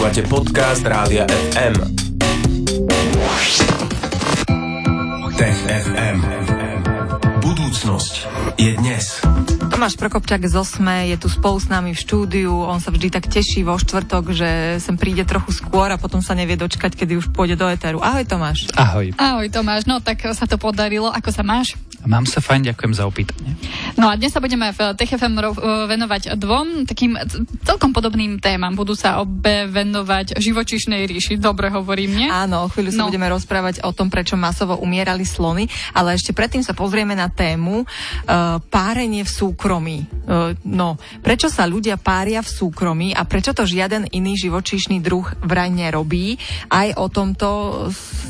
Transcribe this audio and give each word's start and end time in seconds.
Počúvate 0.00 0.32
podcast 0.32 0.80
Rádia 0.80 1.28
FM. 1.28 1.76
Tech 5.36 5.58
FM. 5.68 6.18
Budúcnosť 7.44 8.14
je 8.56 8.80
dnes. 8.80 9.20
Tomáš 9.68 10.00
Prokopčák 10.00 10.40
z 10.48 10.56
Osme 10.56 11.04
je 11.12 11.20
tu 11.20 11.28
spolu 11.28 11.60
s 11.60 11.68
nami 11.68 11.92
v 11.92 12.00
štúdiu. 12.00 12.48
On 12.48 12.80
sa 12.80 12.88
vždy 12.96 13.12
tak 13.12 13.28
teší 13.28 13.60
vo 13.60 13.76
štvrtok, 13.76 14.32
že 14.32 14.80
sem 14.80 14.96
príde 14.96 15.28
trochu 15.28 15.52
skôr 15.52 15.92
a 15.92 16.00
potom 16.00 16.24
sa 16.24 16.32
nevie 16.32 16.56
dočkať, 16.56 16.96
kedy 16.96 17.20
už 17.20 17.28
pôjde 17.36 17.60
do 17.60 17.68
Eteru. 17.68 18.00
Ahoj 18.00 18.24
Tomáš. 18.24 18.72
Ahoj. 18.80 19.12
Ahoj 19.20 19.52
Tomáš, 19.52 19.84
no 19.84 20.00
tak 20.00 20.24
sa 20.32 20.48
to 20.48 20.56
podarilo. 20.56 21.12
Ako 21.12 21.28
sa 21.28 21.44
máš? 21.44 21.76
Mám 22.00 22.24
sa 22.24 22.40
fajn, 22.40 22.72
ďakujem 22.72 22.92
za 22.96 23.04
opýtanie. 23.04 23.52
No 24.00 24.08
a 24.08 24.16
dnes 24.16 24.32
sa 24.32 24.40
budeme 24.40 24.72
v 24.72 24.96
TechFM 24.96 25.36
venovať 25.84 26.32
dvom 26.40 26.88
takým 26.88 27.20
celkom 27.60 27.92
podobným 27.92 28.40
témam. 28.40 28.72
Budú 28.72 28.96
sa 28.96 29.20
obe 29.20 29.68
venovať 29.68 30.40
živočišnej 30.40 31.04
ríši. 31.04 31.36
Dobre 31.36 31.68
hovorím, 31.68 32.24
nie? 32.24 32.28
Áno, 32.32 32.64
o 32.64 32.72
chvíľu 32.72 32.96
sa 32.96 33.04
No. 33.04 33.12
budeme 33.12 33.28
rozprávať 33.28 33.84
o 33.84 33.92
tom, 33.92 34.08
prečo 34.08 34.40
masovo 34.40 34.80
umierali 34.80 35.28
slony, 35.28 35.68
ale 35.92 36.16
ešte 36.16 36.32
predtým 36.32 36.64
sa 36.64 36.72
pozrieme 36.72 37.12
na 37.12 37.28
tému 37.28 37.84
uh, 37.84 38.60
párenie 38.72 39.24
v 39.24 39.30
súkromí. 39.30 40.08
Uh, 40.24 40.56
no, 40.64 40.96
prečo 41.20 41.52
sa 41.52 41.68
ľudia 41.68 42.00
pária 42.00 42.40
v 42.40 42.48
súkromí 42.48 43.12
a 43.12 43.28
prečo 43.28 43.52
to 43.52 43.68
žiaden 43.68 44.08
iný 44.16 44.40
živočíšny 44.40 45.04
druh 45.04 45.28
vraj 45.44 45.68
nerobí? 45.68 46.40
Aj 46.72 46.96
o 46.96 47.12
tomto 47.12 47.48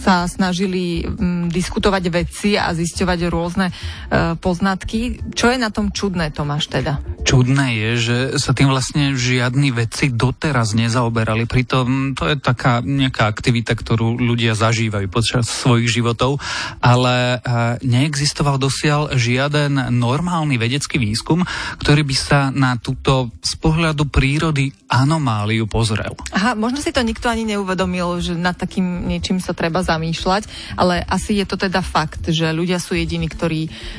sa 0.02 0.26
snažili 0.26 1.06
um, 1.06 1.46
diskutovať 1.46 2.04
vedci 2.10 2.58
a 2.58 2.74
zisťovať 2.74 3.30
rôzne 3.30 3.59
uh, 3.68 4.38
poznatky. 4.40 5.20
Čo 5.36 5.52
je 5.52 5.58
na 5.60 5.68
tom 5.68 5.92
čudné, 5.92 6.32
Tomáš, 6.32 6.72
teda? 6.72 7.04
Čudné 7.20 7.76
je, 7.76 7.90
že 8.00 8.16
sa 8.40 8.56
tým 8.56 8.72
vlastne 8.72 9.12
žiadni 9.12 9.76
vedci 9.76 10.08
doteraz 10.08 10.72
nezaoberali. 10.72 11.44
Pritom 11.44 12.16
to 12.16 12.24
je 12.32 12.40
taká 12.40 12.80
nejaká 12.80 13.28
aktivita, 13.28 13.76
ktorú 13.76 14.16
ľudia 14.16 14.56
zažívajú 14.56 15.06
počas 15.12 15.44
svojich 15.50 16.00
životov, 16.00 16.40
ale 16.80 17.36
eh, 17.36 17.40
neexistoval 17.84 18.56
dosiaľ 18.56 19.12
žiaden 19.18 19.92
normálny 19.92 20.56
vedecký 20.56 20.96
výskum, 20.96 21.44
ktorý 21.82 22.02
by 22.06 22.16
sa 22.16 22.40
na 22.54 22.80
túto 22.80 23.32
z 23.40 23.52
pohľadu 23.58 24.08
prírody 24.08 24.72
anomáliu 24.90 25.66
pozrel. 25.70 26.14
Aha, 26.34 26.58
možno 26.58 26.82
si 26.82 26.90
to 26.90 27.00
nikto 27.02 27.30
ani 27.30 27.46
neuvedomil, 27.46 28.18
že 28.22 28.34
nad 28.34 28.54
takým 28.58 29.06
niečím 29.06 29.38
sa 29.38 29.54
treba 29.54 29.82
zamýšľať, 29.82 30.74
ale 30.76 31.02
asi 31.06 31.38
je 31.38 31.46
to 31.46 31.56
teda 31.56 31.80
fakt, 31.82 32.26
že 32.30 32.50
ľudia 32.50 32.82
sú 32.82 32.98
jediní, 32.98 33.30
ktorí 33.30 33.49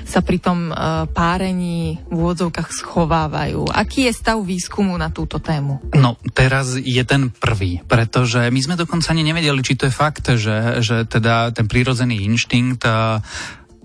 sa 0.08 0.24
pri 0.24 0.38
tom 0.40 0.72
uh, 0.72 1.06
párení 1.12 2.00
v 2.08 2.16
úvodzovkách 2.16 2.70
schovávajú. 2.72 3.68
Aký 3.72 4.08
je 4.08 4.14
stav 4.16 4.40
výskumu 4.40 4.96
na 4.96 5.12
túto 5.12 5.42
tému? 5.42 5.82
No, 5.96 6.16
teraz 6.32 6.80
je 6.80 7.04
ten 7.04 7.30
prvý, 7.30 7.84
pretože 7.84 8.48
my 8.48 8.60
sme 8.62 8.76
dokonca 8.80 9.12
ani 9.12 9.28
nevedeli, 9.28 9.60
či 9.60 9.76
to 9.76 9.88
je 9.88 9.94
fakt, 9.94 10.26
že, 10.40 10.80
že 10.80 11.04
teda 11.04 11.52
ten 11.52 11.68
prírodzený 11.68 12.24
inštinkt 12.28 12.88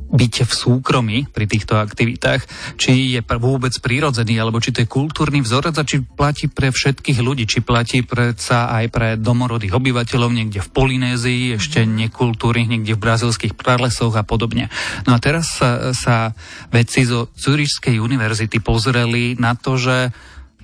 byť 0.07 0.35
v 0.47 0.53
súkromí 0.53 1.19
pri 1.29 1.51
týchto 1.51 1.77
aktivitách, 1.77 2.47
či 2.79 3.19
je 3.19 3.21
vôbec 3.27 3.75
prírodzený, 3.83 4.39
alebo 4.39 4.63
či 4.63 4.71
to 4.71 4.83
je 4.83 4.89
kultúrny 4.89 5.43
vzorec 5.43 5.75
a 5.75 5.85
či 5.85 6.03
platí 6.03 6.47
pre 6.47 6.71
všetkých 6.71 7.19
ľudí, 7.21 7.45
či 7.45 7.61
platí 7.63 8.07
predsa 8.07 8.71
aj 8.71 8.85
pre 8.95 9.09
domorodých 9.19 9.75
obyvateľov 9.75 10.31
niekde 10.31 10.63
v 10.63 10.73
Polynézii, 10.73 11.59
ešte 11.59 11.83
nekultúrnych, 11.83 12.71
niekde 12.71 12.95
v 12.95 13.03
brazilských 13.03 13.59
pralesoch 13.59 14.15
a 14.15 14.23
podobne. 14.23 14.71
No 15.05 15.15
a 15.15 15.19
teraz 15.19 15.59
sa, 15.59 15.91
sa 15.91 16.33
vedci 16.71 17.03
zo 17.05 17.29
Zürichskej 17.35 17.99
univerzity 17.99 18.63
pozreli 18.63 19.35
na 19.37 19.59
to, 19.59 19.75
že 19.77 20.15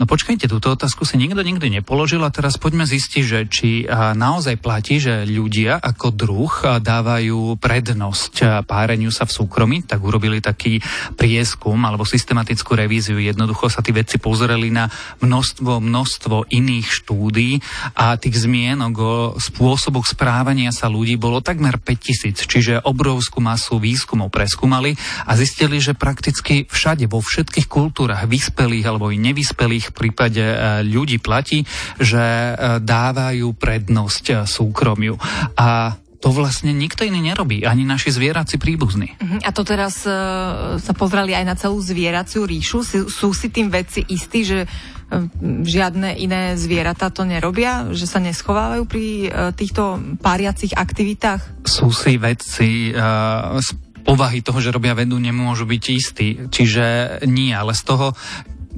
No 0.03 0.11
počkajte, 0.11 0.51
túto 0.51 0.75
otázku 0.75 1.07
si 1.07 1.15
nikto 1.15 1.47
nikdy 1.47 1.79
nepoložil 1.79 2.27
a 2.27 2.35
teraz 2.35 2.59
poďme 2.59 2.83
zistiť, 2.91 3.23
že 3.23 3.39
či 3.47 3.87
naozaj 4.19 4.59
platí, 4.59 4.99
že 4.99 5.23
ľudia 5.23 5.79
ako 5.79 6.11
druh 6.11 6.51
dávajú 6.83 7.55
prednosť 7.63 8.67
páreniu 8.67 9.15
sa 9.15 9.31
v 9.31 9.35
súkromí, 9.39 9.87
tak 9.87 10.03
urobili 10.03 10.43
taký 10.43 10.83
prieskum 11.15 11.79
alebo 11.87 12.03
systematickú 12.03 12.75
revíziu. 12.75 13.15
Jednoducho 13.23 13.71
sa 13.71 13.79
tí 13.79 13.95
vedci 13.95 14.19
pozreli 14.19 14.75
na 14.75 14.91
množstvo, 15.23 15.79
množstvo 15.79 16.51
iných 16.51 16.87
štúdí 16.91 17.63
a 17.95 18.19
tých 18.19 18.43
zmienok 18.43 18.95
o 18.99 19.15
spôsoboch 19.39 20.11
správania 20.11 20.75
sa 20.75 20.91
ľudí 20.91 21.15
bolo 21.15 21.39
takmer 21.47 21.79
5000, 21.79 22.43
čiže 22.43 22.83
obrovskú 22.83 23.39
masu 23.39 23.79
výskumov 23.79 24.35
preskúmali 24.35 24.99
a 25.31 25.39
zistili, 25.39 25.79
že 25.79 25.95
prakticky 25.95 26.67
všade, 26.67 27.07
vo 27.07 27.23
všetkých 27.23 27.71
kultúrach, 27.71 28.27
vyspelých 28.27 28.91
alebo 28.91 29.15
i 29.15 29.23
nevyspelých 29.23 29.92
v 29.93 29.95
prípade 30.09 30.41
e, 30.41 30.57
ľudí 30.89 31.21
platí, 31.21 31.69
že 32.01 32.19
e, 32.19 32.53
dávajú 32.81 33.53
prednosť 33.53 34.25
e, 34.33 34.35
súkromiu. 34.49 35.21
A 35.61 36.01
to 36.23 36.31
vlastne 36.31 36.71
nikto 36.71 37.03
iný 37.03 37.19
nerobí, 37.19 37.67
ani 37.67 37.83
naši 37.83 38.15
zvieraci 38.15 38.55
príbuzní. 38.55 39.11
Uh-huh. 39.19 39.43
A 39.43 39.51
to 39.51 39.67
teraz 39.67 40.07
uh, 40.07 40.79
sa 40.79 40.95
pozreli 40.95 41.35
aj 41.35 41.43
na 41.43 41.59
celú 41.59 41.83
zvieraciu 41.83 42.47
ríšu. 42.47 42.87
Sú, 42.87 43.11
sú 43.11 43.35
si 43.35 43.51
tým 43.51 43.67
vedci 43.67 44.07
istí, 44.07 44.47
že 44.47 44.63
uh, 44.63 45.27
žiadne 45.67 46.15
iné 46.15 46.55
zvieratá 46.55 47.11
to 47.11 47.27
nerobia? 47.27 47.91
Že 47.91 48.07
sa 48.07 48.23
neschovávajú 48.23 48.87
pri 48.87 49.07
uh, 49.27 49.51
týchto 49.51 49.99
páriacich 50.23 50.79
aktivitách? 50.79 51.67
Sú 51.67 51.91
si 51.91 52.15
vedci 52.23 52.95
uh, 52.95 53.59
povahy 54.07 54.47
toho, 54.47 54.59
že 54.63 54.75
robia 54.75 54.95
vedu, 54.95 55.19
nemôžu 55.19 55.67
byť 55.67 55.85
istí. 55.91 56.29
Čiže 56.51 57.19
nie, 57.31 57.55
ale 57.55 57.75
z 57.75 57.83
toho, 57.83 58.15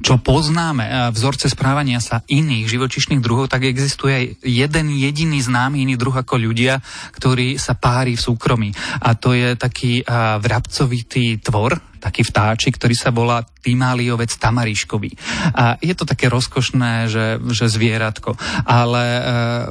čo 0.00 0.18
poznáme, 0.18 1.14
vzorce 1.14 1.46
správania 1.46 2.02
sa 2.02 2.26
iných 2.26 2.66
živočišných 2.66 3.22
druhov, 3.22 3.46
tak 3.46 3.68
existuje 3.68 4.12
aj 4.12 4.24
jeden 4.42 4.86
jediný 4.90 5.38
známy 5.38 5.86
iný 5.86 5.94
druh 5.94 6.14
ako 6.14 6.40
ľudia, 6.40 6.82
ktorý 7.14 7.56
sa 7.56 7.78
pári 7.78 8.18
v 8.18 8.24
súkromí. 8.24 8.70
A 9.00 9.14
to 9.14 9.36
je 9.36 9.54
taký 9.54 10.02
vrabcovitý 10.40 11.38
tvor, 11.40 11.78
taký 12.04 12.20
vtáčik, 12.20 12.76
ktorý 12.76 12.92
sa 12.92 13.08
volá 13.08 13.40
Timáliovec 13.64 14.28
tamariškový. 14.36 15.16
A 15.56 15.80
je 15.80 15.96
to 15.96 16.04
také 16.04 16.28
rozkošné, 16.28 17.08
že, 17.08 17.40
že 17.48 17.72
zvieratko. 17.72 18.36
Ale 18.68 19.04
e, 19.08 19.20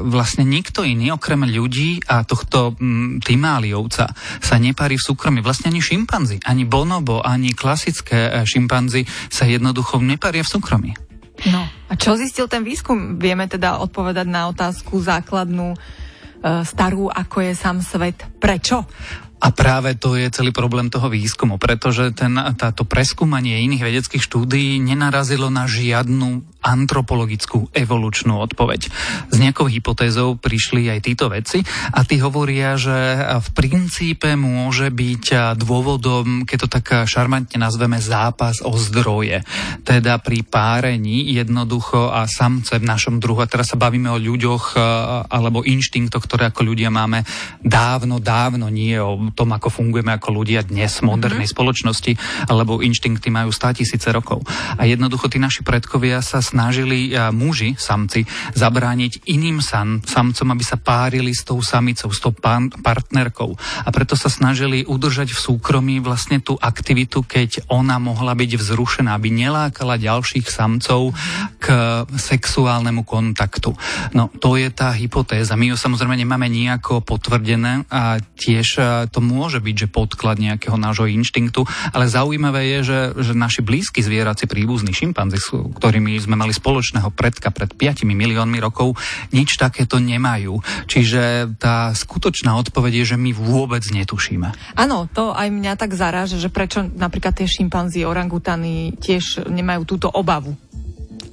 vlastne 0.10 0.42
nikto 0.42 0.82
iný, 0.82 1.14
okrem 1.14 1.46
ľudí 1.46 2.02
a 2.10 2.26
tohto 2.26 2.74
m, 2.82 3.22
Timáliovca, 3.22 4.10
sa 4.42 4.56
nepári 4.58 4.98
v 4.98 5.06
súkromí. 5.06 5.46
Vlastne 5.46 5.70
ani 5.70 5.86
šimpanzi, 5.86 6.42
ani 6.42 6.66
bonobo, 6.66 7.22
ani 7.22 7.54
klasické 7.54 8.34
e, 8.34 8.50
šimpanzi 8.50 9.06
sa 9.30 9.46
jednoducho 9.46 10.02
nepária 10.02 10.42
v 10.42 10.50
súkromí. 10.50 10.92
No. 11.54 11.62
A 11.90 11.94
čo 11.94 12.18
zistil 12.18 12.50
ten 12.50 12.66
výskum? 12.66 13.22
Vieme 13.22 13.46
teda 13.46 13.78
odpovedať 13.78 14.26
na 14.26 14.50
otázku 14.50 14.98
základnú, 14.98 15.74
e, 15.74 15.78
starú, 16.66 17.14
ako 17.14 17.38
je 17.46 17.54
sám 17.54 17.78
svet. 17.86 18.18
Prečo? 18.42 18.90
A 19.44 19.52
práve 19.52 20.00
to 20.00 20.16
je 20.16 20.32
celý 20.32 20.56
problém 20.56 20.88
toho 20.88 21.12
výskumu, 21.12 21.60
pretože 21.60 22.16
ten, 22.16 22.32
táto 22.56 22.88
preskúmanie 22.88 23.60
iných 23.68 23.84
vedeckých 23.84 24.24
štúdií 24.24 24.80
nenarazilo 24.80 25.52
na 25.52 25.68
žiadnu 25.68 26.56
antropologickú 26.64 27.68
evolučnú 27.76 28.40
odpoveď. 28.40 28.88
S 29.28 29.36
nejakou 29.36 29.68
hypotézou 29.68 30.40
prišli 30.40 30.88
aj 30.88 31.00
títo 31.04 31.28
veci 31.28 31.60
a 31.92 32.08
tí 32.08 32.24
hovoria, 32.24 32.80
že 32.80 32.96
v 33.44 33.48
princípe 33.52 34.32
môže 34.40 34.88
byť 34.88 35.60
dôvodom, 35.60 36.48
keď 36.48 36.58
to 36.64 36.68
tak 36.72 36.86
šarmantne 37.04 37.60
nazveme, 37.60 38.00
zápas 38.00 38.64
o 38.64 38.72
zdroje. 38.80 39.44
Teda 39.84 40.24
pri 40.24 40.48
párení 40.48 41.36
jednoducho 41.36 42.16
a 42.16 42.32
samce 42.32 42.80
v 42.80 42.88
našom 42.88 43.20
druhu, 43.20 43.44
a 43.44 43.52
teraz 43.52 43.76
sa 43.76 43.78
bavíme 43.78 44.08
o 44.08 44.16
ľuďoch 44.16 44.80
alebo 45.28 45.68
inštinktoch, 45.68 46.24
ktoré 46.24 46.48
ako 46.48 46.64
ľudia 46.64 46.88
máme 46.88 47.28
dávno, 47.60 48.24
dávno, 48.24 48.72
nie 48.72 48.96
o 48.96 49.33
tom, 49.34 49.52
ako 49.52 49.70
fungujeme 49.74 50.14
ako 50.16 50.30
ľudia 50.32 50.62
dnes 50.64 51.02
v 51.02 51.10
modernej 51.10 51.50
mm-hmm. 51.50 51.58
spoločnosti, 51.58 52.12
alebo 52.48 52.80
inštinkty 52.80 53.34
majú 53.34 53.50
100 53.50 53.82
tisíce 53.82 54.08
rokov. 54.14 54.46
A 54.78 54.86
jednoducho 54.86 55.28
tí 55.28 55.42
naši 55.42 55.66
predkovia 55.66 56.22
sa 56.22 56.40
snažili 56.40 57.12
a 57.18 57.34
muži, 57.34 57.74
samci, 57.76 58.24
zabrániť 58.54 59.26
iným 59.26 59.60
sam, 59.60 60.00
samcom, 60.06 60.54
aby 60.54 60.64
sa 60.64 60.78
párili 60.78 61.34
s 61.34 61.42
tou 61.42 61.60
samicou, 61.60 62.14
s 62.14 62.20
tou 62.22 62.32
pan, 62.32 62.70
partnerkou. 62.70 63.58
A 63.84 63.90
preto 63.90 64.14
sa 64.14 64.30
snažili 64.30 64.86
udržať 64.86 65.34
v 65.34 65.40
súkromí 65.40 65.98
vlastne 66.00 66.38
tú 66.38 66.54
aktivitu, 66.60 67.26
keď 67.26 67.66
ona 67.74 67.98
mohla 67.98 68.38
byť 68.38 68.52
vzrušená, 68.60 69.16
aby 69.18 69.34
nelákala 69.34 69.98
ďalších 69.98 70.46
samcov 70.46 71.16
k 71.58 71.66
sexuálnemu 72.14 73.02
kontaktu. 73.08 73.74
No, 74.14 74.30
to 74.38 74.60
je 74.60 74.70
tá 74.70 74.94
hypotéza. 74.94 75.58
My 75.58 75.72
ju 75.72 75.76
samozrejme 75.80 76.20
nemáme 76.20 76.52
nejako 76.52 77.02
potvrdené 77.02 77.88
a 77.88 78.20
tiež 78.20 78.68
to 79.10 79.20
môže 79.24 79.64
byť, 79.64 79.88
že 79.88 79.88
podklad 79.88 80.38
nejakého 80.38 80.76
nášho 80.76 81.08
inštinktu, 81.08 81.64
ale 81.96 82.12
zaujímavé 82.12 82.78
je, 82.78 82.80
že, 82.84 83.00
že 83.24 83.34
naši 83.34 83.64
blízki 83.64 84.04
zvieraci 84.04 84.46
príbuzní 84.46 84.92
šimpanzi, 84.92 85.40
s 85.40 85.50
ktorými 85.56 86.20
sme 86.20 86.36
mali 86.36 86.52
spoločného 86.52 87.10
predka 87.16 87.50
pred 87.50 87.72
5 87.72 88.04
miliónmi 88.04 88.60
rokov, 88.60 89.00
nič 89.32 89.56
takéto 89.56 89.98
nemajú. 89.98 90.60
Čiže 90.92 91.56
tá 91.58 91.96
skutočná 91.96 92.60
odpoveď 92.60 93.04
je, 93.04 93.16
že 93.16 93.18
my 93.18 93.32
vôbec 93.32 93.82
netušíme. 93.88 94.76
Áno, 94.76 95.08
to 95.08 95.32
aj 95.32 95.48
mňa 95.48 95.74
tak 95.80 95.96
zaráža, 95.96 96.38
že 96.38 96.52
prečo 96.52 96.84
napríklad 96.84 97.40
tie 97.40 97.48
šimpanzi, 97.48 98.04
orangutany 98.04 98.94
tiež 99.00 99.48
nemajú 99.48 99.88
túto 99.88 100.12
obavu. 100.12 100.54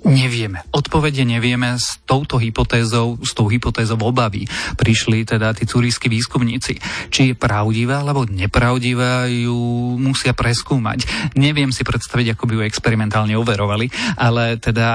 Nevieme. 0.01 0.65
Odpovede 0.73 1.29
nevieme 1.29 1.77
s 1.77 2.01
touto 2.09 2.41
hypotézou, 2.41 3.21
s 3.21 3.37
tou 3.37 3.53
hypotézou 3.53 4.01
obavy. 4.01 4.49
Prišli 4.77 5.29
teda 5.29 5.53
tí 5.53 5.69
curísky 5.69 6.09
výskumníci. 6.09 6.81
Či 7.13 7.33
je 7.33 7.35
pravdivá 7.37 8.01
alebo 8.01 8.25
nepravdivá, 8.25 9.29
ju 9.29 9.57
musia 10.01 10.33
preskúmať. 10.33 11.05
Neviem 11.37 11.69
si 11.69 11.85
predstaviť, 11.85 12.33
ako 12.33 12.45
by 12.49 12.53
ju 12.57 12.63
experimentálne 12.65 13.37
overovali, 13.37 13.93
ale 14.17 14.57
teda 14.57 14.89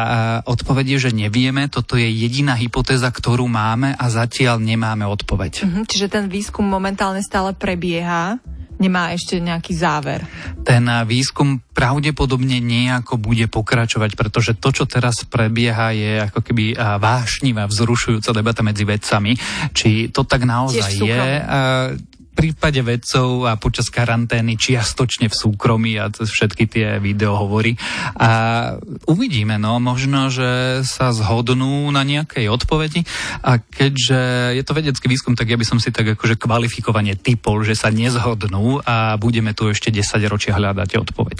odpovede, 0.49 0.97
že 0.97 1.13
nevieme, 1.13 1.69
toto 1.69 1.95
je 1.95 2.09
jediná 2.09 2.57
hypotéza, 2.57 3.13
ktorú 3.13 3.45
máme 3.45 3.93
a 3.93 4.05
zatiaľ 4.09 4.57
nemáme 4.57 5.05
odpoveď. 5.05 5.69
Mhm, 5.69 5.81
čiže 5.85 6.07
ten 6.09 6.25
výskum 6.31 6.65
momentálne 6.65 7.21
stále 7.21 7.53
prebieha 7.53 8.41
nemá 8.79 9.15
ešte 9.15 9.39
nejaký 9.39 9.73
záver. 9.75 10.23
Ten 10.65 10.87
výskum 11.07 11.63
pravdepodobne 11.75 12.63
nejako 12.63 13.19
bude 13.19 13.47
pokračovať, 13.51 14.15
pretože 14.15 14.51
to, 14.55 14.71
čo 14.71 14.83
teraz 14.87 15.27
prebieha, 15.27 15.91
je 15.91 16.11
ako 16.31 16.39
keby 16.39 16.75
vášnivá, 16.77 17.67
vzrušujúca 17.67 18.31
debata 18.31 18.61
medzi 18.63 18.87
vedcami. 18.87 19.35
Či 19.75 20.11
to 20.11 20.23
tak 20.23 20.47
naozaj 20.47 20.91
je, 20.95 21.23
prípade 22.35 22.83
vedcov 22.83 23.47
a 23.47 23.55
počas 23.55 23.87
karantény 23.87 24.59
čiastočne 24.59 25.31
v 25.31 25.35
súkromí 25.35 25.95
a 25.95 26.11
všetky 26.11 26.67
tie 26.67 26.87
video 26.99 27.39
hovorí. 27.39 27.79
A 28.19 28.29
uvidíme, 29.07 29.55
no, 29.55 29.79
možno, 29.79 30.27
že 30.27 30.83
sa 30.83 31.15
zhodnú 31.15 31.87
na 31.95 32.03
nejakej 32.03 32.51
odpovedi 32.51 33.07
a 33.39 33.57
keďže 33.57 34.51
je 34.59 34.63
to 34.67 34.75
vedecký 34.75 35.07
výskum, 35.07 35.33
tak 35.39 35.47
ja 35.47 35.57
by 35.57 35.65
som 35.65 35.79
si 35.79 35.95
tak 35.95 36.19
akože 36.19 36.35
kvalifikovanie 36.35 37.15
typol, 37.15 37.63
že 37.63 37.79
sa 37.79 37.87
nezhodnú 37.87 38.83
a 38.83 39.15
budeme 39.15 39.55
tu 39.55 39.71
ešte 39.71 39.89
10 39.89 40.19
ročia 40.27 40.53
hľadať 40.59 40.89
odpoveď. 40.99 41.39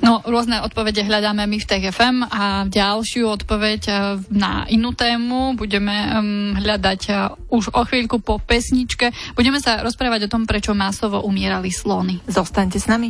No, 0.00 0.24
rôzne 0.24 0.64
odpovede 0.64 1.04
hľadáme 1.04 1.44
my 1.44 1.58
v 1.60 1.68
TFM 1.68 2.16
a 2.24 2.64
ďalšiu 2.64 3.28
odpoveď 3.36 3.82
eh, 3.88 3.96
na 4.32 4.64
inú 4.72 4.96
tému 4.96 5.54
budeme 5.54 5.92
um, 5.92 6.56
hľadať 6.56 7.00
uh, 7.12 7.36
už 7.52 7.72
o 7.76 7.82
chvíľku 7.84 8.24
po 8.24 8.40
pesničke. 8.40 9.12
Budeme 9.36 9.60
sa 9.60 9.84
rozprávať 9.84 10.26
o 10.26 10.32
tom, 10.32 10.48
prečo 10.48 10.72
masovo 10.72 11.20
umierali 11.20 11.68
slony. 11.68 12.20
Zostaňte 12.24 12.80
s 12.80 12.86
nami. 12.88 13.08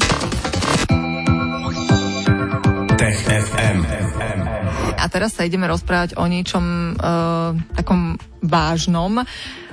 Tech 2.98 3.20
FM. 3.22 3.78
A 5.00 5.04
teraz 5.08 5.38
sa 5.38 5.48
ideme 5.48 5.64
rozprávať 5.64 6.18
o 6.20 6.28
niečom 6.28 6.94
uh, 6.98 7.56
takom 7.72 8.20
vážnom. 8.44 9.24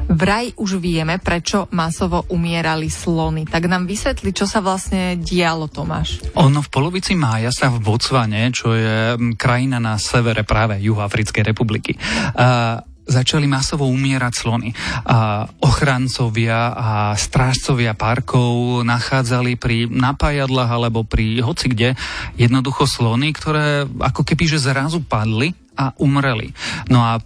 Vraj 0.08 0.56
už 0.56 0.80
vieme, 0.80 1.20
prečo 1.20 1.68
masovo 1.76 2.24
umierali 2.32 2.88
slony. 2.88 3.44
Tak 3.44 3.68
nám 3.68 3.84
vysvetli, 3.84 4.32
čo 4.32 4.48
sa 4.48 4.64
vlastne 4.64 5.20
dialo, 5.20 5.68
Tomáš. 5.68 6.24
Ono 6.40 6.64
v 6.64 6.70
polovici 6.72 7.12
mája 7.12 7.52
sa 7.52 7.68
v 7.68 7.84
Botsvane, 7.84 8.48
čo 8.56 8.72
je 8.72 9.20
krajina 9.36 9.84
na 9.84 10.00
severe 10.00 10.48
práve 10.48 10.80
Juhoafrickej 10.80 11.44
republiky, 11.44 12.00
uh, 12.00 12.80
začali 13.08 13.48
masovo 13.48 13.88
umierať 13.88 14.34
slony. 14.36 14.70
A 15.08 15.48
ochrancovia 15.64 16.76
a 16.76 16.90
strážcovia 17.16 17.96
parkov 17.96 18.84
nachádzali 18.84 19.56
pri 19.56 19.88
napájadlách 19.88 20.72
alebo 20.72 21.08
pri 21.08 21.40
hoci 21.40 21.72
kde 21.72 21.90
jednoducho 22.36 22.84
slony, 22.88 23.32
ktoré 23.32 23.88
ako 23.88 24.24
keby 24.28 24.44
že 24.48 24.64
zrazu 24.64 25.04
padli 25.04 25.56
a 25.80 25.96
umreli. 26.00 26.52
No 26.92 27.04
a 27.04 27.20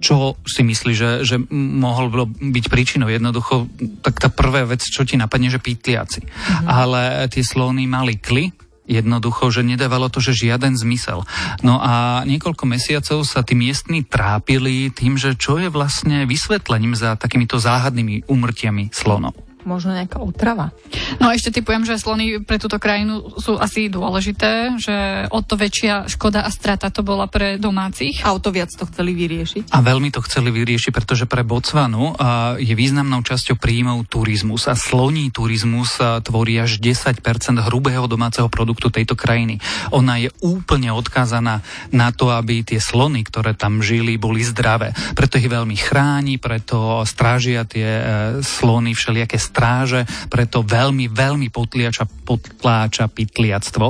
čo 0.00 0.40
si 0.48 0.64
myslí, 0.64 0.92
že, 0.96 1.10
že 1.22 1.36
mohol 1.52 2.32
byť 2.32 2.64
príčinou? 2.72 3.12
Jednoducho, 3.12 3.68
tak 4.00 4.16
tá 4.18 4.28
prvá 4.32 4.64
vec, 4.64 4.80
čo 4.80 5.04
ti 5.04 5.20
napadne, 5.20 5.52
že 5.52 5.60
pýtliaci. 5.60 6.20
Mm-hmm. 6.24 6.66
Ale 6.66 7.28
tie 7.28 7.44
slony 7.44 7.84
mali 7.84 8.16
kly, 8.16 8.50
jednoducho, 8.90 9.54
že 9.54 9.62
nedávalo 9.62 10.10
to, 10.10 10.18
že 10.18 10.48
žiaden 10.48 10.74
zmysel. 10.74 11.22
No 11.62 11.78
a 11.78 12.26
niekoľko 12.26 12.66
mesiacov 12.66 13.22
sa 13.22 13.46
tí 13.46 13.54
miestni 13.54 14.02
trápili 14.02 14.90
tým, 14.90 15.14
že 15.14 15.38
čo 15.38 15.62
je 15.62 15.70
vlastne 15.70 16.26
vysvetlením 16.26 16.98
za 16.98 17.14
takýmito 17.14 17.62
záhadnými 17.62 18.26
umrtiami 18.26 18.90
slonov 18.90 19.49
možno 19.64 19.92
nejaká 19.96 20.20
otrava. 20.20 20.72
No 21.18 21.28
a 21.28 21.36
ešte 21.36 21.60
typujem, 21.60 21.84
že 21.84 22.00
slony 22.00 22.40
pre 22.40 22.56
túto 22.60 22.80
krajinu 22.80 23.36
sú 23.40 23.56
asi 23.58 23.92
dôležité, 23.92 24.80
že 24.80 25.26
o 25.28 25.40
to 25.44 25.56
väčšia 25.58 26.08
škoda 26.08 26.44
a 26.44 26.50
strata 26.52 26.88
to 26.92 27.04
bola 27.04 27.26
pre 27.26 27.56
domácich. 27.60 28.22
A 28.24 28.32
o 28.32 28.42
to 28.42 28.54
viac 28.54 28.72
to 28.72 28.86
chceli 28.88 29.12
vyriešiť. 29.16 29.72
A 29.72 29.78
veľmi 29.82 30.08
to 30.14 30.24
chceli 30.24 30.52
vyriešiť, 30.54 30.92
pretože 30.94 31.24
pre 31.28 31.42
Botsvanu 31.44 32.14
je 32.60 32.74
významnou 32.74 33.20
časťou 33.24 33.56
príjmov 33.60 34.06
turizmus 34.08 34.66
a 34.70 34.74
sloní 34.74 35.32
turizmus 35.32 36.00
tvorí 36.00 36.56
až 36.58 36.80
10% 36.80 37.20
hrubého 37.68 38.06
domáceho 38.10 38.48
produktu 38.50 38.90
tejto 38.90 39.14
krajiny. 39.14 39.62
Ona 39.92 40.22
je 40.22 40.30
úplne 40.42 40.90
odkázaná 40.90 41.62
na 41.94 42.08
to, 42.10 42.32
aby 42.32 42.62
tie 42.66 42.82
slony, 42.82 43.22
ktoré 43.26 43.54
tam 43.54 43.80
žili, 43.84 44.16
boli 44.16 44.42
zdravé. 44.42 44.92
Preto 45.14 45.36
ich 45.36 45.48
veľmi 45.48 45.76
chráni, 45.76 46.36
preto 46.40 47.02
strážia 47.04 47.64
tie 47.64 47.86
e, 47.86 48.02
slony 48.42 48.92
všelijaké 48.92 49.38
stráže, 49.50 50.06
preto 50.30 50.62
veľmi, 50.62 51.10
veľmi 51.10 51.50
potliača, 51.50 52.06
potláča 52.06 53.10
pytliactvo. 53.10 53.86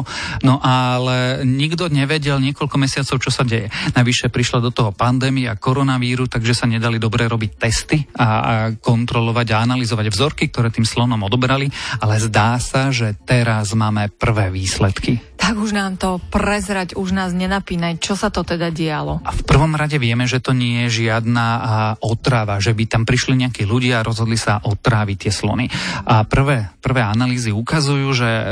No 0.49 0.57
ale 0.65 1.45
nikto 1.45 1.93
nevedel 1.93 2.41
niekoľko 2.41 2.77
mesiacov, 2.81 3.21
čo 3.21 3.29
sa 3.29 3.45
deje. 3.45 3.69
Navyše 3.93 4.33
prišla 4.33 4.65
do 4.65 4.73
toho 4.73 4.97
pandémia 4.97 5.53
koronavíru, 5.61 6.25
takže 6.25 6.57
sa 6.57 6.65
nedali 6.65 6.97
dobre 6.97 7.29
robiť 7.29 7.51
testy 7.61 8.01
a, 8.17 8.27
a 8.27 8.53
kontrolovať 8.73 9.47
a 9.53 9.61
analyzovať 9.69 10.07
vzorky, 10.09 10.49
ktoré 10.49 10.73
tým 10.73 10.89
slonom 10.89 11.21
odobrali, 11.21 11.69
ale 12.01 12.17
zdá 12.17 12.57
sa, 12.57 12.89
že 12.89 13.15
teraz 13.23 13.77
máme 13.77 14.09
prvé 14.09 14.49
výsledky. 14.49 15.30
Tak 15.41 15.57
už 15.57 15.73
nám 15.75 15.97
to 15.99 16.23
prezrať, 16.31 16.95
už 16.95 17.11
nás 17.11 17.35
nenapínaj. 17.35 17.99
Čo 17.99 18.15
sa 18.15 18.31
to 18.31 18.47
teda 18.47 18.71
dialo? 18.71 19.19
A 19.27 19.35
v 19.35 19.43
prvom 19.43 19.75
rade 19.75 19.99
vieme, 19.99 20.29
že 20.29 20.39
to 20.39 20.55
nie 20.55 20.87
je 20.87 21.03
žiadna 21.11 21.97
otrava, 22.05 22.63
že 22.63 22.71
by 22.71 22.87
tam 22.87 23.03
prišli 23.03 23.35
nejakí 23.35 23.67
ľudia 23.67 23.99
a 23.99 24.07
rozhodli 24.07 24.39
sa 24.39 24.63
otráviť 24.63 25.17
tie 25.27 25.33
slony. 25.35 25.67
A 26.07 26.23
prvé, 26.29 26.71
prvé 26.79 27.03
analýzy 27.03 27.51
ukazujú, 27.51 28.09
že 28.15 28.31
e, 28.31 28.45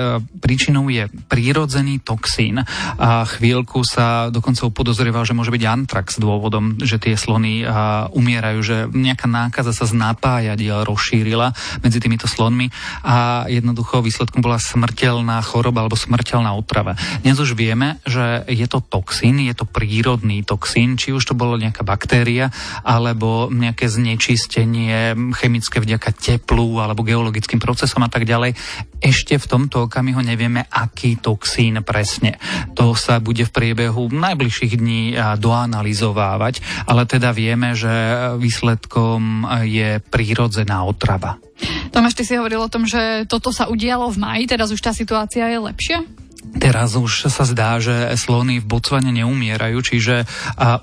príčinou 0.42 0.90
je 0.90 1.06
prírodzený 1.30 2.02
toxín. 2.02 2.66
A 2.98 3.22
chvíľku 3.28 3.86
sa 3.86 4.32
dokonca 4.34 4.66
upodozrieval, 4.66 5.22
že 5.22 5.36
môže 5.36 5.54
byť 5.54 5.62
antrax 5.68 6.18
dôvodom, 6.18 6.82
že 6.82 6.98
tie 6.98 7.14
slony 7.14 7.62
umierajú, 8.10 8.58
že 8.64 8.76
nejaká 8.90 9.30
nákaza 9.30 9.70
sa 9.70 9.84
z 9.86 9.94
napájadiel 9.94 10.82
rozšírila 10.82 11.52
medzi 11.84 12.02
týmito 12.02 12.26
slonmi 12.26 12.72
a 13.04 13.46
jednoducho 13.46 14.00
výsledkom 14.02 14.40
bola 14.40 14.56
smrteľná 14.58 15.38
choroba 15.44 15.84
alebo 15.84 15.94
smrteľná 15.94 16.50
otrava 16.56 16.77
doprava. 16.78 16.94
Dnes 17.26 17.34
už 17.34 17.58
vieme, 17.58 17.98
že 18.06 18.46
je 18.46 18.66
to 18.70 18.78
toxín, 18.78 19.42
je 19.42 19.54
to 19.54 19.66
prírodný 19.66 20.46
toxín, 20.46 20.94
či 20.94 21.10
už 21.10 21.26
to 21.26 21.34
bolo 21.34 21.58
nejaká 21.58 21.82
baktéria, 21.82 22.54
alebo 22.86 23.50
nejaké 23.50 23.90
znečistenie 23.90 25.18
chemické 25.34 25.82
vďaka 25.82 26.14
teplu 26.14 26.78
alebo 26.78 27.02
geologickým 27.02 27.58
procesom 27.58 28.06
a 28.06 28.10
tak 28.10 28.30
ďalej. 28.30 28.54
Ešte 29.02 29.42
v 29.42 29.46
tomto 29.50 29.90
okamihu 29.90 30.22
nevieme, 30.22 30.70
aký 30.70 31.18
toxín 31.18 31.82
presne. 31.82 32.38
To 32.78 32.94
sa 32.94 33.18
bude 33.18 33.42
v 33.42 33.54
priebehu 33.54 34.14
najbližších 34.14 34.78
dní 34.78 35.18
doanalizovávať, 35.18 36.86
ale 36.86 37.10
teda 37.10 37.34
vieme, 37.34 37.74
že 37.74 37.90
výsledkom 38.38 39.50
je 39.66 39.98
prírodzená 39.98 40.86
otrava. 40.86 41.42
Tomáš, 41.90 42.14
ty 42.14 42.22
si 42.22 42.38
hovoril 42.38 42.62
o 42.62 42.70
tom, 42.70 42.86
že 42.86 43.26
toto 43.26 43.50
sa 43.50 43.66
udialo 43.66 44.06
v 44.14 44.20
maji, 44.22 44.44
teraz 44.46 44.70
už 44.70 44.78
tá 44.78 44.94
situácia 44.94 45.42
je 45.50 45.58
lepšia? 45.58 46.06
Teraz 46.38 46.96
už 46.96 47.28
sa 47.28 47.44
zdá, 47.44 47.76
že 47.78 47.92
slony 48.16 48.58
v 48.58 48.66
Botsvane 48.66 49.12
neumierajú, 49.12 49.78
čiže 49.84 50.24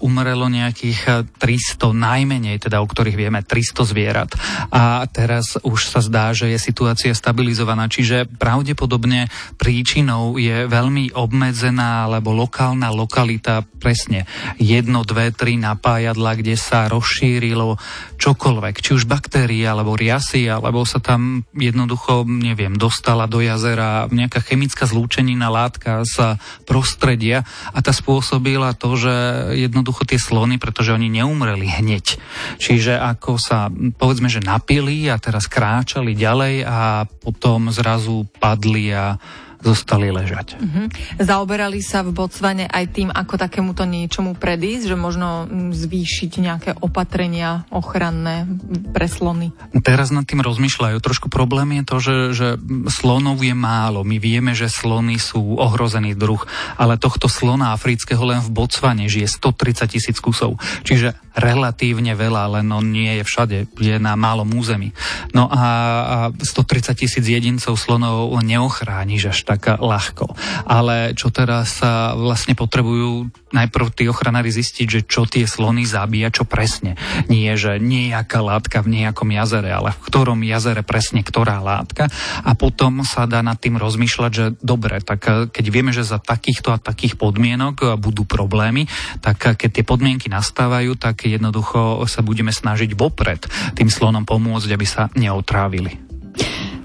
umrelo 0.03 0.45
nejakých 0.45 1.31
300, 1.41 1.89
najmenej 1.89 2.61
teda, 2.61 2.79
o 2.79 2.87
ktorých 2.87 3.17
vieme, 3.17 3.41
300 3.41 3.83
zvierat. 3.83 4.31
A 4.69 5.03
teraz 5.09 5.57
už 5.65 5.89
sa 5.89 6.05
zdá, 6.05 6.31
že 6.37 6.53
je 6.53 6.59
situácia 6.61 7.11
stabilizovaná, 7.17 7.89
čiže 7.89 8.29
pravdepodobne 8.29 9.27
príčinou 9.57 10.37
je 10.37 10.69
veľmi 10.69 11.17
obmedzená 11.17 12.07
alebo 12.07 12.35
lokálna 12.35 12.93
lokalita, 12.93 13.65
presne 13.79 14.29
jedno, 14.61 15.01
dve, 15.01 15.33
tri 15.33 15.57
napájadla, 15.57 16.39
kde 16.39 16.55
sa 16.57 16.85
rozšírilo 16.87 17.77
čokoľvek, 18.21 18.75
či 18.79 18.89
už 18.95 19.09
baktérie, 19.09 19.65
alebo 19.65 19.97
riasy, 19.97 20.45
alebo 20.45 20.85
sa 20.85 21.01
tam 21.01 21.41
jednoducho, 21.57 22.23
neviem, 22.25 22.77
dostala 22.77 23.25
do 23.25 23.41
jazera 23.41 24.05
nejaká 24.09 24.45
chemická 24.45 24.85
zlúčenina 24.85 25.47
látka 25.55 26.03
z 26.03 26.35
prostredia 26.67 27.47
a 27.71 27.79
tá 27.79 27.95
spôsobila 27.95 28.75
to, 28.75 28.99
že 28.99 29.15
jednoducho 29.55 30.03
tie 30.03 30.19
slony, 30.19 30.59
pretože 30.59 30.91
oni 30.91 31.07
neumreli 31.07 31.71
hneď. 31.71 32.19
Čiže 32.59 32.99
ako 32.99 33.39
sa, 33.39 33.71
povedzme, 33.71 34.27
že 34.27 34.43
napili 34.43 35.07
a 35.07 35.15
teraz 35.15 35.47
kráčali 35.47 36.11
ďalej 36.11 36.67
a 36.67 37.07
potom 37.07 37.71
zrazu 37.71 38.27
padli 38.43 38.91
a 38.91 39.15
zostali 39.61 40.11
ležať. 40.11 40.57
Uh-huh. 40.59 40.87
Zaoberali 41.21 41.79
sa 41.79 42.01
v 42.01 42.11
Botsvane 42.11 42.65
aj 42.67 42.85
tým, 42.91 43.09
ako 43.11 43.39
takémuto 43.39 43.87
niečomu 43.87 44.35
predísť, 44.35 44.91
že 44.91 44.97
možno 44.97 45.45
mm, 45.45 45.71
zvýšiť 45.75 46.31
nejaké 46.41 46.71
opatrenia 46.81 47.63
ochranné 47.71 48.45
pre 48.91 49.07
slony? 49.07 49.55
Teraz 49.85 50.11
nad 50.11 50.27
tým 50.27 50.41
rozmýšľajú. 50.43 50.97
Trošku 50.99 51.27
problém 51.31 51.81
je 51.81 51.83
to, 51.83 51.95
že, 52.01 52.17
že 52.35 52.47
slonov 52.91 53.39
je 53.39 53.55
málo. 53.55 54.03
My 54.03 54.19
vieme, 54.19 54.51
že 54.57 54.67
slony 54.67 55.21
sú 55.21 55.59
ohrozený 55.61 56.17
druh, 56.17 56.41
ale 56.75 56.99
tohto 56.99 57.31
slona 57.31 57.71
afrického 57.71 58.21
len 58.25 58.41
v 58.41 58.49
Botsvane 58.51 59.05
žije 59.07 59.27
130 59.29 59.93
tisíc 59.93 60.17
kusov. 60.19 60.57
Čiže 60.83 61.15
relatívne 61.35 62.15
veľa, 62.15 62.59
len 62.59 62.67
on 62.71 62.87
nie 62.89 63.19
je 63.19 63.23
všade, 63.27 63.57
je 63.75 63.95
na 63.99 64.15
málom 64.15 64.47
území. 64.55 64.95
No 65.35 65.51
a, 65.51 65.61
a 65.61 66.17
130 66.31 66.95
tisíc 66.95 67.25
jedincov 67.27 67.75
slonov 67.75 68.31
neochrániš 68.39 69.35
až 69.35 69.39
tak 69.43 69.54
ľahko. 69.59 70.35
Ale 70.67 71.15
čo 71.15 71.31
teraz 71.31 71.79
sa 71.79 72.15
vlastne 72.17 72.57
potrebujú 72.57 73.29
najprv 73.55 73.87
tí 73.95 74.03
ochranári 74.11 74.51
zistiť, 74.51 74.87
že 74.87 75.01
čo 75.07 75.23
tie 75.23 75.47
slony 75.47 75.87
zabíja, 75.87 76.27
čo 76.27 76.43
presne. 76.43 76.99
Nie, 77.31 77.55
že 77.55 77.79
nejaká 77.79 78.43
látka 78.43 78.83
v 78.83 78.99
nejakom 78.99 79.31
jazere, 79.31 79.71
ale 79.71 79.95
v 79.95 80.03
ktorom 80.03 80.43
jazere 80.43 80.83
presne 80.83 81.23
ktorá 81.23 81.63
látka. 81.63 82.11
A 82.43 82.51
potom 82.53 83.07
sa 83.07 83.23
dá 83.23 83.39
nad 83.39 83.55
tým 83.55 83.79
rozmýšľať, 83.79 84.31
že 84.31 84.45
dobre, 84.59 84.99
tak 84.99 85.51
keď 85.51 85.65
vieme, 85.71 85.95
že 85.95 86.03
za 86.03 86.19
takýchto 86.19 86.75
a 86.75 86.81
takých 86.81 87.15
podmienok 87.15 87.95
budú 87.95 88.27
problémy, 88.27 88.91
tak 89.23 89.55
keď 89.55 89.69
tie 89.81 89.85
podmienky 89.87 90.27
nastávajú, 90.27 90.99
tak 90.99 91.23
jednoducho 91.23 92.03
sa 92.05 92.19
budeme 92.19 92.51
snažiť 92.51 92.91
vopred 92.97 93.47
tým 93.73 93.87
slonom 93.87 94.27
pomôcť, 94.27 94.69
aby 94.71 94.87
sa 94.87 95.07
neotrávili. 95.15 96.14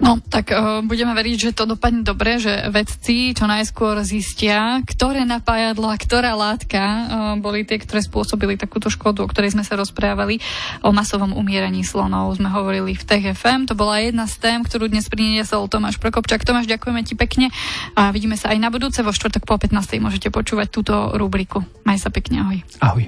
No, 0.00 0.16
tak 0.16 0.48
uh, 0.50 0.80
budeme 0.80 1.12
veriť, 1.12 1.36
že 1.36 1.56
to 1.56 1.68
dopadne 1.68 2.00
dobre, 2.00 2.40
že 2.40 2.72
vedci 2.72 3.36
čo 3.36 3.44
najskôr 3.44 4.00
zistia, 4.00 4.80
ktoré 4.80 5.28
napájadla, 5.28 5.92
ktorá 6.00 6.32
látka 6.32 6.80
uh, 6.80 7.04
boli 7.36 7.68
tie, 7.68 7.76
ktoré 7.76 8.00
spôsobili 8.00 8.56
takúto 8.56 8.88
škodu, 8.88 9.20
o 9.20 9.28
ktorej 9.28 9.52
sme 9.52 9.64
sa 9.64 9.76
rozprávali. 9.76 10.40
O 10.80 10.90
masovom 10.96 11.36
umieraní 11.36 11.84
slonov 11.84 12.40
sme 12.40 12.48
hovorili 12.48 12.96
v 12.96 13.04
TFM. 13.04 13.68
To 13.68 13.76
bola 13.76 14.00
jedna 14.00 14.24
z 14.24 14.40
tém, 14.40 14.64
ktorú 14.64 14.88
dnes 14.88 15.04
priniesol 15.12 15.68
Tomáš 15.68 16.00
Prokopčak. 16.00 16.48
Tomáš, 16.48 16.64
ďakujeme 16.64 17.04
ti 17.04 17.12
pekne 17.12 17.52
a 17.92 18.08
vidíme 18.08 18.40
sa 18.40 18.56
aj 18.56 18.58
na 18.58 18.72
budúce. 18.72 19.04
Vo 19.04 19.12
štvrtok 19.12 19.44
po 19.44 19.60
15. 19.60 20.00
môžete 20.00 20.32
počúvať 20.32 20.72
túto 20.72 21.12
rubriku. 21.12 21.60
Maj 21.84 22.00
sa 22.00 22.08
pekne, 22.08 22.40
ahoj. 22.40 22.58
Ahoj. 22.80 23.04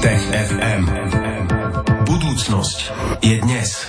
Tech 0.00 0.24
FM. 0.32 0.82
Budúcnosť 2.04 2.78
je 3.24 3.40
dnes. 3.40 3.88